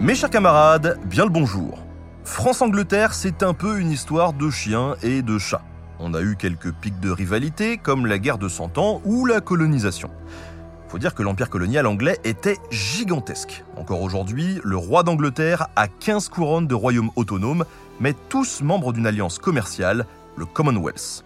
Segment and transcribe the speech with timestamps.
[0.00, 1.78] Mes chers camarades, bien le bonjour.
[2.24, 5.62] France-Angleterre, c'est un peu une histoire de chiens et de chats.
[6.00, 9.40] On a eu quelques pics de rivalité, comme la guerre de Cent Ans ou la
[9.40, 10.10] colonisation.
[10.88, 13.62] Faut dire que l'empire colonial anglais était gigantesque.
[13.76, 17.64] Encore aujourd'hui, le roi d'Angleterre a 15 couronnes de royaumes autonomes,
[18.00, 20.04] mais tous membres d'une alliance commerciale,
[20.36, 21.25] le Commonwealth.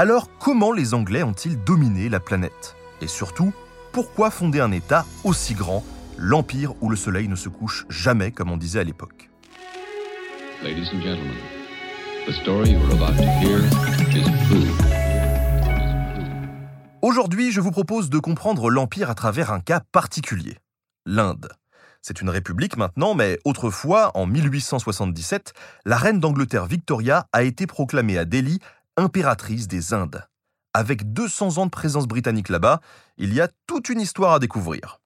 [0.00, 2.76] Alors comment les Anglais ont-ils dominé la planète?
[3.00, 3.52] Et surtout,
[3.90, 5.82] pourquoi fonder un État aussi grand,
[6.16, 9.28] l'empire où le soleil ne se couche jamais comme on disait à l'époque.
[17.02, 20.58] Aujourd'hui, je vous propose de comprendre l'Empire à travers un cas particulier,
[21.06, 21.48] l'Inde.
[22.02, 25.52] C'est une république maintenant, mais autrefois, en 1877,
[25.84, 28.60] la reine d'Angleterre Victoria a été proclamée à Delhi
[28.98, 30.26] impératrice des Indes.
[30.74, 32.80] Avec 200 ans de présence britannique là-bas,
[33.16, 35.00] il y a toute une histoire à découvrir.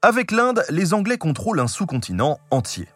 [0.00, 2.88] Avec l'Inde, les Anglais contrôlent un sous-continent entier.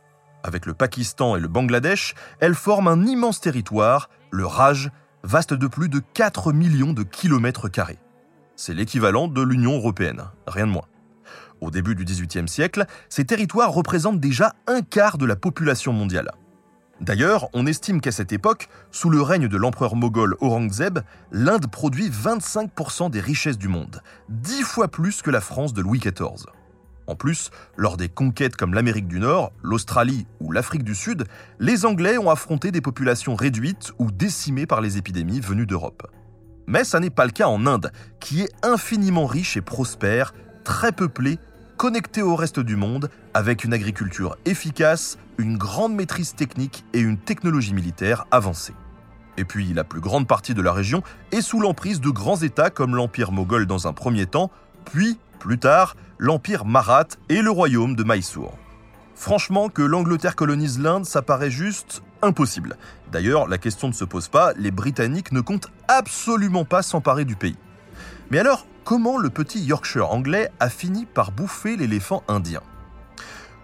[0.42, 4.90] Avec le Pakistan et le Bangladesh, elles forment un immense territoire, le Raj,
[5.22, 7.98] vaste de plus de 4 millions de kilomètres carrés.
[8.56, 10.88] C'est l'équivalent de l'Union européenne, rien de moins.
[11.60, 16.30] Au début du XVIIIe siècle, ces territoires représentent déjà un quart de la population mondiale.
[17.00, 22.08] D'ailleurs, on estime qu'à cette époque, sous le règne de l'empereur moghol Aurangzeb, l'Inde produit
[22.08, 26.46] 25% des richesses du monde, dix fois plus que la France de Louis XIV.
[27.06, 31.26] En plus, lors des conquêtes comme l'Amérique du Nord, l'Australie ou l'Afrique du Sud,
[31.60, 36.10] les Anglais ont affronté des populations réduites ou décimées par les épidémies venues d'Europe.
[36.66, 40.34] Mais ça n'est pas le cas en Inde, qui est infiniment riche et prospère,
[40.64, 41.38] très peuplée,
[41.76, 47.18] connectée au reste du monde, avec une agriculture efficace, une grande maîtrise technique et une
[47.18, 48.74] technologie militaire avancée.
[49.36, 52.70] Et puis la plus grande partie de la région est sous l'emprise de grands États
[52.70, 54.50] comme l'Empire moghol dans un premier temps,
[54.84, 58.56] puis, plus tard, l'Empire marathe et le royaume de Mysore.
[59.14, 62.76] Franchement, que l'Angleterre colonise l'Inde, ça paraît juste impossible.
[63.12, 67.36] D'ailleurs, la question ne se pose pas, les Britanniques ne comptent absolument pas s'emparer du
[67.36, 67.56] pays.
[68.30, 72.60] Mais alors, comment le petit Yorkshire anglais a fini par bouffer l'éléphant indien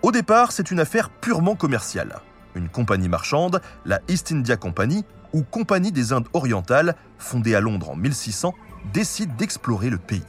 [0.02, 2.18] Au départ, c'est une affaire purement commerciale.
[2.56, 7.90] Une compagnie marchande, la East India Company, ou Compagnie des Indes orientales, fondée à Londres
[7.90, 8.52] en 1600,
[8.92, 10.24] décide d'explorer le pays.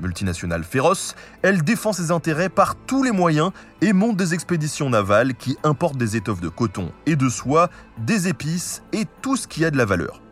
[0.00, 5.34] Multinationale féroce, elle défend ses intérêts par tous les moyens et monte des expéditions navales
[5.34, 7.68] qui importent des étoffes de coton et de soie,
[7.98, 10.22] des épices et tout ce qui a de la valeur.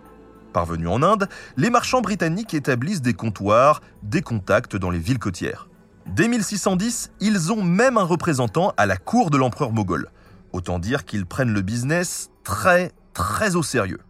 [0.52, 5.68] Parvenus en Inde, les marchands britanniques établissent des comptoirs, des contacts dans les villes côtières.
[6.06, 10.10] Dès 1610, ils ont même un représentant à la cour de l'empereur moghol.
[10.52, 14.00] Autant dire qu'ils prennent le business très, très au sérieux.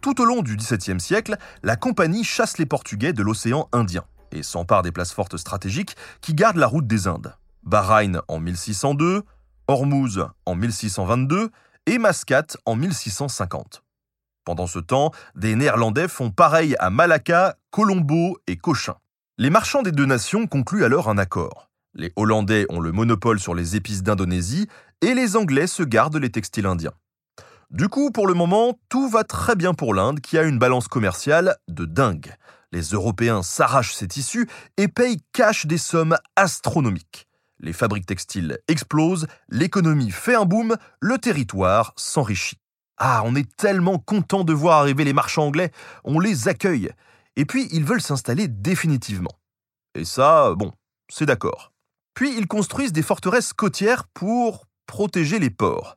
[0.00, 4.42] Tout au long du XVIIe siècle, la compagnie chasse les Portugais de l'océan Indien et
[4.42, 7.34] s'empare des places fortes stratégiques qui gardent la route des Indes.
[7.64, 9.22] Bahreïn en 1602,
[9.68, 11.50] Hormuz en 1622
[11.86, 13.82] et Mascate en 1650.
[14.50, 18.96] Pendant ce temps, des Néerlandais font pareil à Malacca, Colombo et Cochin.
[19.38, 21.70] Les marchands des deux nations concluent alors un accord.
[21.94, 24.66] Les Hollandais ont le monopole sur les épices d'Indonésie
[25.02, 26.94] et les Anglais se gardent les textiles indiens.
[27.70, 30.88] Du coup, pour le moment, tout va très bien pour l'Inde qui a une balance
[30.88, 32.34] commerciale de dingue.
[32.72, 37.28] Les Européens s'arrachent ces tissus et payent cash des sommes astronomiques.
[37.60, 42.59] Les fabriques textiles explosent, l'économie fait un boom, le territoire s'enrichit.
[43.02, 45.72] Ah, on est tellement content de voir arriver les marchands anglais,
[46.04, 46.90] on les accueille.
[47.36, 49.32] Et puis, ils veulent s'installer définitivement.
[49.94, 50.72] Et ça, bon,
[51.08, 51.72] c'est d'accord.
[52.12, 55.96] Puis, ils construisent des forteresses côtières pour protéger les ports.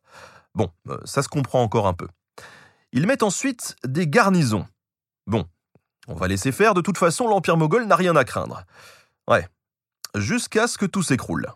[0.56, 2.08] Bon, euh, ça se comprend encore un peu.
[2.94, 4.66] Ils mettent ensuite des garnisons.
[5.28, 5.46] Bon,
[6.08, 8.64] on va laisser faire, de toute façon, l'Empire moghol n'a rien à craindre.
[9.28, 9.46] Ouais.
[10.16, 11.52] Jusqu'à ce que tout s'écroule.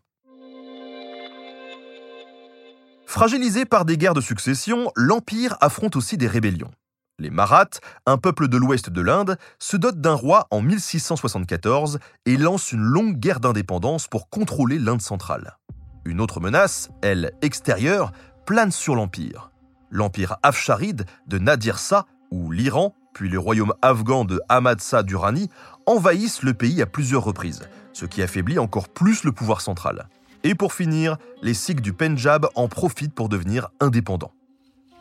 [3.09, 6.71] Fragilisé par des guerres de succession, l'Empire affronte aussi des rébellions.
[7.19, 12.36] Les Maraths, un peuple de l'ouest de l'Inde, se dotent d'un roi en 1674 et
[12.36, 15.57] lancent une longue guerre d'indépendance pour contrôler l'Inde centrale.
[16.04, 18.12] Une autre menace, elle extérieure,
[18.45, 19.51] plane sur l'Empire.
[19.89, 25.50] L'Empire Afsharide de Nadir Shah, ou l'Iran, puis les royaumes afghans de Ahmad Shah Durrani
[25.86, 27.63] envahissent le pays à plusieurs reprises,
[27.94, 30.09] ce qui affaiblit encore plus le pouvoir central.
[30.44, 34.31] Et pour finir, les Sikhs du Pendjab en profitent pour devenir indépendants.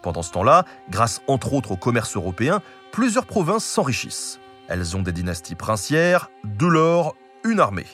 [0.02, 2.62] Pendant ce temps-là, grâce entre autres au commerce européen,
[2.92, 4.38] plusieurs provinces s'enrichissent.
[4.68, 7.86] Elles ont des dynasties princières, de l'or, une armée.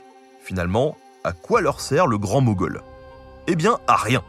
[0.42, 2.82] Finalement, à quoi leur sert le grand Mogol?
[3.46, 4.22] Eh bien, à rien.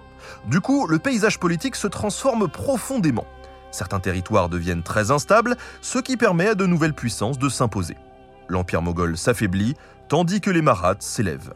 [0.45, 3.25] Du coup, le paysage politique se transforme profondément.
[3.71, 7.97] Certains territoires deviennent très instables, ce qui permet à de nouvelles puissances de s'imposer.
[8.47, 9.75] L'empire moghol s'affaiblit,
[10.09, 11.53] tandis que les Maraths s'élèvent.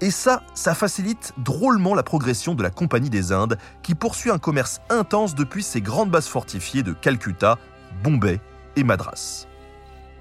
[0.00, 4.38] Et ça, ça facilite drôlement la progression de la Compagnie des Indes, qui poursuit un
[4.38, 7.58] commerce intense depuis ses grandes bases fortifiées de Calcutta,
[8.02, 8.40] Bombay
[8.76, 9.46] et Madras.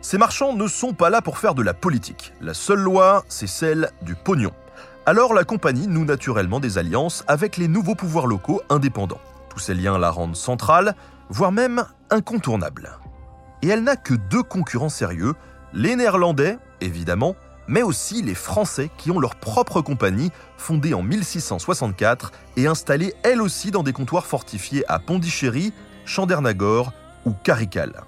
[0.01, 2.33] Ces marchands ne sont pas là pour faire de la politique.
[2.41, 4.51] La seule loi, c'est celle du pognon.
[5.05, 9.21] Alors la compagnie noue naturellement des alliances avec les nouveaux pouvoirs locaux indépendants.
[9.49, 10.95] Tous ces liens la rendent centrale,
[11.29, 12.99] voire même incontournable.
[13.61, 15.33] Et elle n'a que deux concurrents sérieux,
[15.73, 17.35] les Néerlandais, évidemment,
[17.67, 23.41] mais aussi les Français qui ont leur propre compagnie, fondée en 1664 et installée elle
[23.41, 25.73] aussi dans des comptoirs fortifiés à Pondichéry,
[26.05, 26.93] Chandernagore
[27.25, 28.03] ou Carical.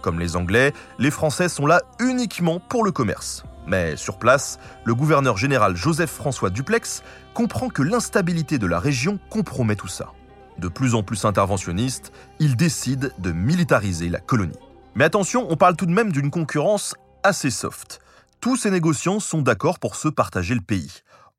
[0.00, 3.44] Comme les Anglais, les Français sont là uniquement pour le commerce.
[3.66, 7.04] Mais sur place, le gouverneur général Joseph-François Duplex
[7.34, 10.12] comprend que l'instabilité de la région compromet tout ça.
[10.58, 14.58] De plus en plus interventionniste, il décide de militariser la colonie.
[14.94, 18.01] Mais attention, on parle tout de même d'une concurrence assez soft.
[18.42, 20.90] Tous ces négociants sont d'accord pour se partager le pays.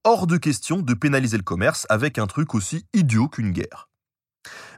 [0.06, 3.90] Hors de question de pénaliser le commerce avec un truc aussi idiot qu'une guerre.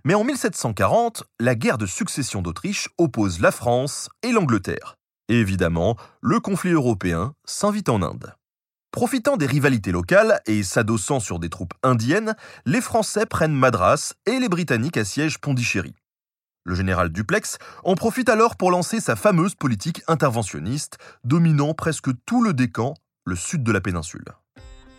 [0.06, 4.96] Mais en 1740, la guerre de succession d'Autriche oppose la France et l'Angleterre.
[5.30, 8.34] Et évidemment, le conflit européen s'invite en Inde.
[8.90, 12.36] Profitant des rivalités locales et s'adossant sur des troupes indiennes,
[12.66, 15.94] les Français prennent Madras et les Britanniques assiègent Pondichéry.
[16.68, 22.44] Le général Duplex en profite alors pour lancer sa fameuse politique interventionniste, dominant presque tout
[22.44, 24.26] le décan, le sud de la péninsule.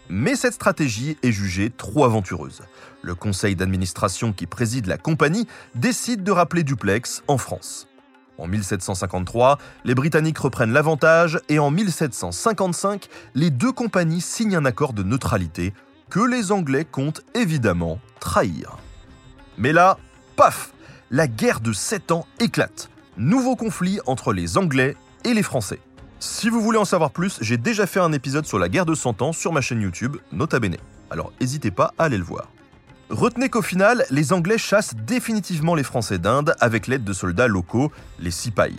[0.08, 2.62] Mais cette stratégie est jugée trop aventureuse.
[3.02, 7.88] Le conseil d'administration qui préside la compagnie décide de rappeler Duplex en France.
[8.38, 14.92] En 1753, les Britanniques reprennent l'avantage et en 1755, les deux compagnies signent un accord
[14.92, 15.74] de neutralité
[16.10, 18.76] que les Anglais comptent évidemment trahir.
[19.58, 19.98] Mais là,
[20.36, 20.70] paf
[21.12, 22.90] La guerre de 7 ans éclate.
[23.16, 25.78] Nouveau conflit entre les Anglais et les Français.
[26.18, 28.94] Si vous voulez en savoir plus, j'ai déjà fait un épisode sur la guerre de
[28.96, 30.78] 100 ans sur ma chaîne YouTube, Nota Bene.
[31.10, 32.50] Alors n'hésitez pas à aller le voir.
[33.08, 37.92] Retenez qu'au final, les Anglais chassent définitivement les Français d'Inde avec l'aide de soldats locaux,
[38.18, 38.72] les Sipais.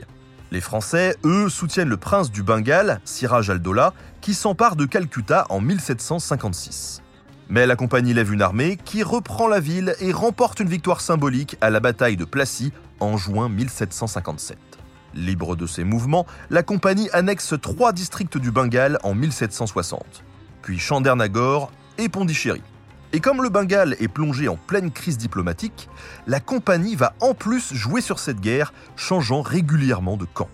[0.52, 5.62] Les Français, eux, soutiennent le prince du Bengale, Siraj al-Dawla, qui s'empare de Calcutta en
[5.62, 7.04] 1756.
[7.50, 11.56] Mais la compagnie lève une armée qui reprend la ville et remporte une victoire symbolique
[11.62, 14.58] à la bataille de Plassy en juin 1757.
[15.14, 20.24] Libre de ses mouvements, la compagnie annexe trois districts du Bengale en 1760,
[20.62, 22.62] puis Chandernagore et Pondichéry.
[23.14, 25.88] Et comme le Bengale est plongé en pleine crise diplomatique,
[26.28, 30.50] la compagnie va en plus jouer sur cette guerre, changeant régulièrement de camp.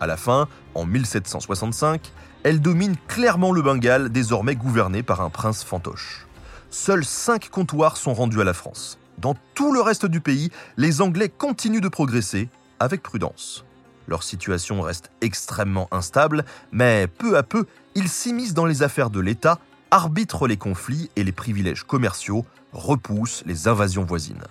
[0.00, 2.10] À la fin, en 1765,
[2.44, 6.26] elle domine clairement le Bengale, désormais gouverné par un prince fantoche.
[6.70, 8.98] Seuls cinq comptoirs sont rendus à la France.
[9.18, 12.48] Dans tout le reste du pays, les Anglais continuent de progresser
[12.80, 13.64] avec prudence.
[14.06, 17.64] Leur situation reste extrêmement instable, mais peu à peu,
[17.94, 19.58] ils s'immiscent dans les affaires de l'État,
[19.90, 24.44] arbitrent les conflits et les privilèges commerciaux, repoussent les invasions voisines.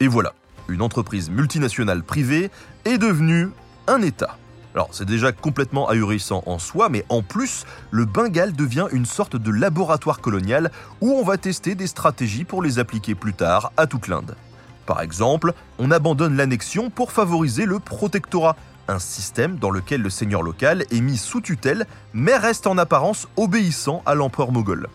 [0.00, 0.34] Et voilà,
[0.68, 2.50] une entreprise multinationale privée
[2.84, 3.50] est devenue
[3.86, 4.36] un État.
[4.76, 9.34] Alors c'est déjà complètement ahurissant en soi, mais en plus, le Bengale devient une sorte
[9.34, 13.86] de laboratoire colonial où on va tester des stratégies pour les appliquer plus tard à
[13.86, 14.36] toute l'Inde.
[14.84, 18.54] Par exemple, on abandonne l'annexion pour favoriser le protectorat,
[18.86, 23.28] un système dans lequel le seigneur local est mis sous tutelle mais reste en apparence
[23.38, 24.88] obéissant à l'empereur moghol.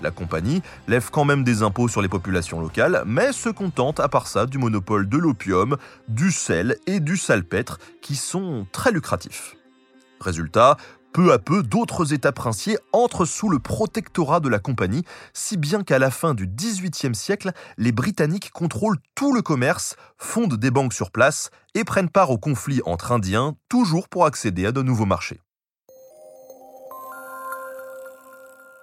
[0.00, 4.08] La compagnie lève quand même des impôts sur les populations locales, mais se contente à
[4.08, 5.76] part ça du monopole de l'opium,
[6.08, 9.56] du sel et du salpêtre qui sont très lucratifs.
[10.20, 10.76] Résultat,
[11.12, 15.82] peu à peu, d'autres États princiers entrent sous le protectorat de la compagnie, si bien
[15.82, 20.92] qu'à la fin du XVIIIe siècle, les Britanniques contrôlent tout le commerce, fondent des banques
[20.92, 25.06] sur place et prennent part aux conflits entre Indiens, toujours pour accéder à de nouveaux
[25.06, 25.40] marchés.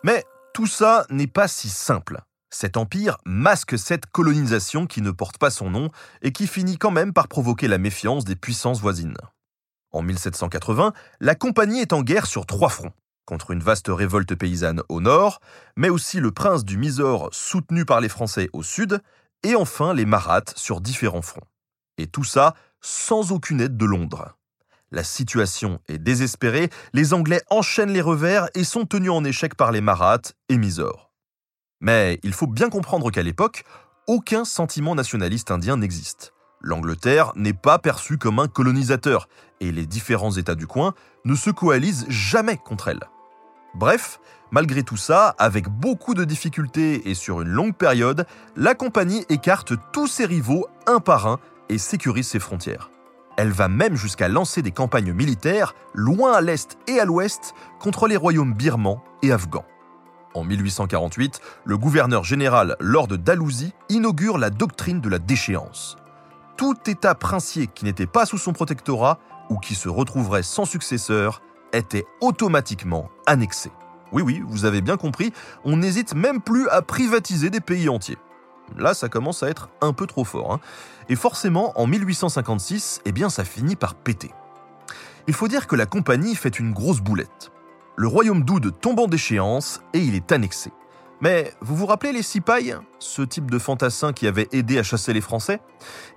[0.04, 0.24] Mais
[0.56, 2.22] tout ça n'est pas si simple.
[2.50, 5.90] Cet empire masque cette colonisation qui ne porte pas son nom
[6.22, 9.18] et qui finit quand même par provoquer la méfiance des puissances voisines.
[9.92, 12.94] En 1780, la compagnie est en guerre sur trois fronts,
[13.26, 15.42] contre une vaste révolte paysanne au nord,
[15.76, 19.02] mais aussi le prince du Mysore soutenu par les Français au sud,
[19.44, 21.50] et enfin les Maraths sur différents fronts.
[21.98, 24.38] Et tout ça sans aucune aide de Londres.
[24.92, 29.72] La situation est désespérée, les Anglais enchaînent les revers et sont tenus en échec par
[29.72, 31.12] les Maraths et Mysore.
[31.82, 33.64] Mais il faut bien comprendre qu'à l'époque,
[34.08, 36.34] aucun sentiment nationaliste indien n'existe.
[36.62, 39.28] L'Angleterre n'est pas perçue comme un colonisateur,
[39.60, 40.94] et les différents États du coin
[41.26, 43.08] ne se coalisent jamais contre elle.
[43.74, 44.20] Bref,
[44.52, 48.26] malgré tout ça, avec beaucoup de difficultés et sur une longue période,
[48.56, 51.40] la compagnie écarte tous ses rivaux un par un
[51.70, 52.90] et sécurise ses frontières.
[53.38, 58.08] Elle va même jusqu'à lancer des campagnes militaires loin à l'est et à l'ouest contre
[58.08, 59.66] les royaumes birmans et afghans.
[60.34, 65.98] En 1848, le gouverneur général Lord Dalhousie inaugure la doctrine de la déchéance.
[66.58, 71.42] Tout État princier qui n'était pas sous son protectorat ou qui se retrouverait sans successeur
[71.74, 73.72] était automatiquement annexé.
[74.12, 78.18] Oui, oui, vous avez bien compris, on n'hésite même plus à privatiser des pays entiers.
[78.78, 80.54] Là, ça commence à être un peu trop fort.
[80.54, 80.60] Hein.
[81.10, 84.32] Et forcément, en 1856, eh ça finit par péter.
[85.28, 87.52] Il faut dire que la compagnie fait une grosse boulette.
[87.96, 90.72] Le royaume d'Oud tombe en déchéance et il est annexé.
[91.22, 95.14] Mais vous vous rappelez les Sipay, ce type de fantassin qui avait aidé à chasser
[95.14, 95.62] les Français?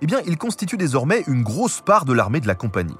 [0.01, 2.97] Eh bien, il constitue désormais une grosse part de l'armée de la compagnie.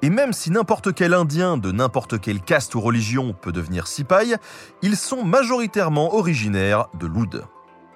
[0.00, 4.34] Et même si n'importe quel Indien de n'importe quelle caste ou religion peut devenir Sipay,
[4.80, 7.44] ils sont majoritairement originaires de l'Oud.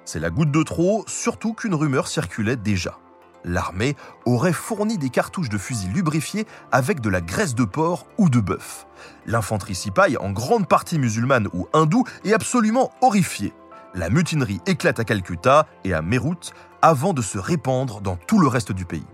[0.07, 2.97] C'est la goutte de trop, surtout qu'une rumeur circulait déjà.
[3.45, 8.31] L'armée aurait fourni des cartouches de fusils lubrifiés avec de la graisse de porc ou
[8.31, 8.87] de bœuf.
[9.27, 13.53] L'infanterie Sipaï, en grande partie musulmane ou hindoue, est absolument horrifiée.
[13.95, 18.47] La mutinerie éclate à Calcutta et à Meerut avant de se répandre dans tout le
[18.47, 19.07] reste du pays.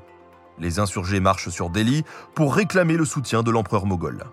[0.58, 4.24] Les insurgés marchent sur Delhi pour réclamer le soutien de l'empereur moghol.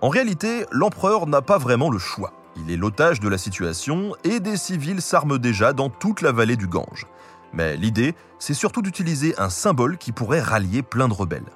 [0.00, 2.32] En réalité, l'empereur n'a pas vraiment le choix.
[2.58, 6.56] Il est l'otage de la situation et des civils s'arment déjà dans toute la vallée
[6.56, 7.06] du Gange.
[7.52, 11.50] Mais l'idée, c'est surtout d'utiliser un symbole qui pourrait rallier plein de rebelles.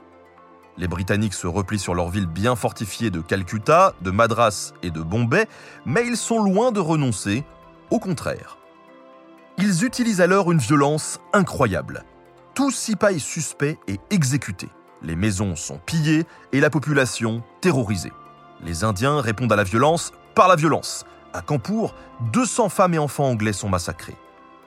[0.78, 5.02] Les Britanniques se replient sur leur ville bien fortifiée de Calcutta, de Madras et de
[5.02, 5.46] Bombay,
[5.84, 7.44] mais ils sont loin de renoncer,
[7.90, 8.56] au contraire.
[9.58, 12.04] Ils utilisent alors une violence incroyable.
[12.54, 14.68] Tout sipaï suspect est exécuté.
[15.02, 18.12] Les maisons sont pillées et la population terrorisée.
[18.64, 21.04] Les Indiens répondent à la violence par la violence.
[21.32, 21.94] À Kanpur,
[22.32, 24.16] 200 femmes et enfants anglais sont massacrés.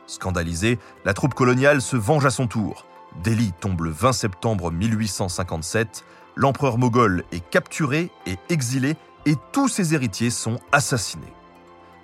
[0.08, 2.86] Scandalisée, la troupe coloniale se venge à son tour.
[3.24, 6.04] Delhi tombe le 20 septembre 1857,
[6.36, 11.34] l'empereur moghol est capturé et exilé et tous ses héritiers sont assassinés.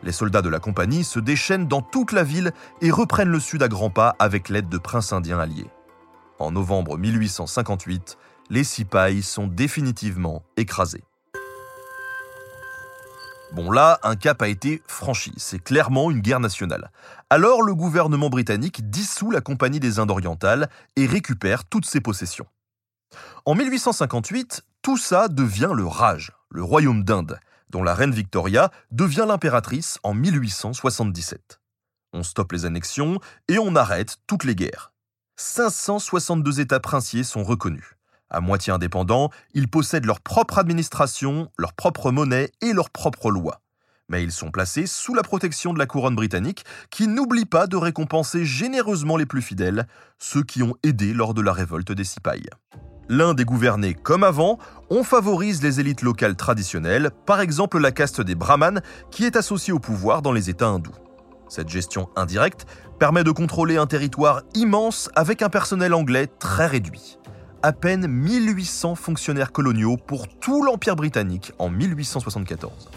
[0.04, 3.62] Les soldats de la compagnie se déchaînent dans toute la ville et reprennent le sud
[3.62, 5.70] à grands pas avec l'aide de princes indiens alliés.
[6.40, 8.18] En novembre 1858,
[8.50, 11.04] les Sipay sont définitivement écrasés.
[13.54, 16.90] Bon là, un cap a été franchi, c'est clairement une guerre nationale.
[17.30, 22.48] Alors le gouvernement britannique dissout la Compagnie des Indes orientales et récupère toutes ses possessions.
[23.44, 27.40] En 1858, tout ça devient le Raj, le royaume d'Inde,
[27.70, 31.60] dont la reine Victoria devient l'impératrice en 1877.
[32.14, 34.94] On stoppe les annexions et on arrête toutes les guerres.
[35.36, 37.98] 562 États princiers sont reconnus.
[38.34, 43.60] À moitié indépendants, ils possèdent leur propre administration, leur propre monnaie et leurs propres lois.
[44.08, 47.76] Mais ils sont placés sous la protection de la couronne britannique, qui n'oublie pas de
[47.76, 49.86] récompenser généreusement les plus fidèles,
[50.18, 52.42] ceux qui ont aidé lors de la révolte des Sipay.
[53.10, 54.60] L'Inde est gouvernée comme avant,
[54.90, 59.74] on favorise les élites locales traditionnelles, par exemple la caste des brahmanes, qui est associée
[59.74, 60.96] au pouvoir dans les États hindous.
[61.50, 62.66] Cette gestion indirecte
[62.98, 67.18] permet de contrôler un territoire immense avec un personnel anglais très réduit
[67.64, 72.90] à peine 1800 fonctionnaires coloniaux pour tout l'Empire britannique en 1874.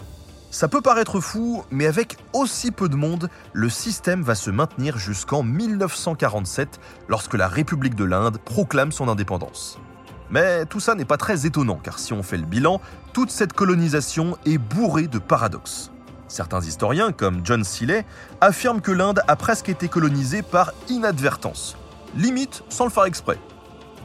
[0.51, 4.97] Ça peut paraître fou, mais avec aussi peu de monde, le système va se maintenir
[4.97, 6.79] jusqu'en 1947,
[7.09, 9.77] lorsque la République de l'Inde proclame son indépendance.
[10.29, 12.81] Mais tout ça n'est pas très étonnant, car si on fait le bilan,
[13.13, 15.91] toute cette colonisation est bourrée de paradoxes.
[16.27, 18.05] Certains historiens, comme John Seeley,
[18.41, 21.77] affirment que l'Inde a presque été colonisée par inadvertance,
[22.15, 23.37] limite sans le faire exprès.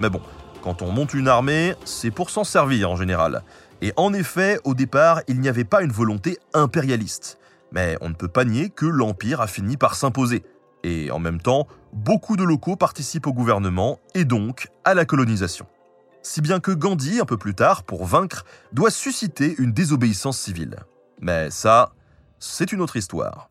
[0.00, 0.20] Mais bon,
[0.62, 3.42] quand on monte une armée, c'est pour s'en servir en général.
[3.82, 7.38] Et en effet, au départ, il n'y avait pas une volonté impérialiste.
[7.72, 10.42] Mais on ne peut pas nier que l'Empire a fini par s'imposer.
[10.82, 15.66] Et en même temps, beaucoup de locaux participent au gouvernement et donc à la colonisation.
[16.22, 20.76] Si bien que Gandhi, un peu plus tard, pour vaincre, doit susciter une désobéissance civile.
[21.20, 21.92] Mais ça,
[22.38, 23.49] c'est une autre histoire.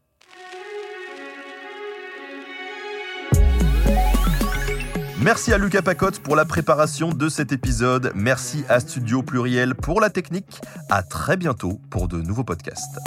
[5.22, 8.14] Merci à Lucas Pacotte pour la préparation de cet épisode.
[8.16, 10.62] Merci à Studio Pluriel pour la technique.
[10.90, 12.98] À très bientôt pour de nouveaux podcasts.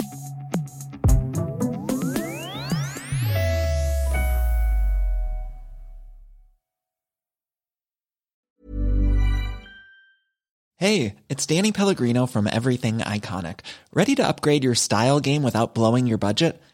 [10.77, 13.61] Hey, it's Danny Pellegrino from Everything Iconic.
[13.91, 16.61] Ready to upgrade your style game without blowing your budget?